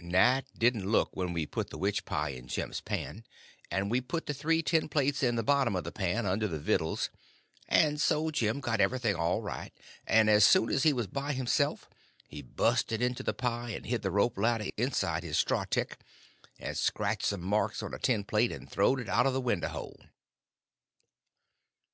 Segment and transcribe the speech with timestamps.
[0.00, 3.24] Nat didn't look when we put the witch pie in Jim's pan;
[3.70, 6.58] and we put the three tin plates in the bottom of the pan under the
[6.58, 7.10] vittles;
[7.68, 9.70] and so Jim got everything all right,
[10.06, 11.90] and as soon as he was by himself
[12.26, 15.98] he busted into the pie and hid the rope ladder inside of his straw tick,
[16.58, 19.68] and scratched some marks on a tin plate and throwed it out of the window
[19.68, 20.00] hole.